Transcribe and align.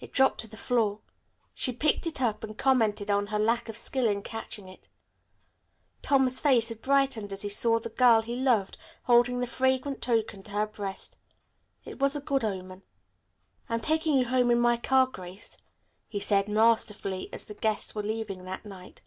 It 0.00 0.12
dropped 0.14 0.40
to 0.40 0.48
the 0.48 0.56
floor. 0.56 1.00
She 1.52 1.70
picked 1.70 2.06
it 2.06 2.22
up 2.22 2.42
and 2.42 2.56
commented 2.56 3.10
on 3.10 3.26
her 3.26 3.38
lack 3.38 3.68
of 3.68 3.76
skill 3.76 4.06
in 4.08 4.22
catching 4.22 4.66
it. 4.68 4.88
Tom's 6.00 6.40
face 6.40 6.70
had 6.70 6.80
brightened 6.80 7.30
as 7.30 7.42
he 7.42 7.50
saw 7.50 7.78
the 7.78 7.90
girl 7.90 8.22
he 8.22 8.36
loved 8.40 8.78
holding 9.02 9.40
the 9.40 9.46
fragrant 9.46 10.00
token 10.00 10.42
to 10.44 10.52
her 10.52 10.66
breast. 10.66 11.18
It 11.84 11.98
was 11.98 12.16
a 12.16 12.22
good 12.22 12.42
omen. 12.42 12.84
"I'm 13.68 13.80
going 13.80 13.80
to 13.82 13.86
take 13.86 14.06
you 14.06 14.24
home 14.24 14.50
in 14.50 14.58
my 14.60 14.78
car, 14.78 15.04
Grace," 15.06 15.58
he 16.08 16.20
said 16.20 16.48
masterfully, 16.48 17.28
as 17.30 17.44
the 17.44 17.52
guests 17.52 17.94
were 17.94 18.02
leaving 18.02 18.44
that 18.44 18.64
night. 18.64 19.02